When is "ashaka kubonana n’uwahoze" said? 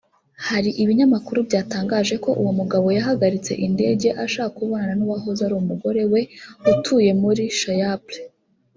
4.25-5.41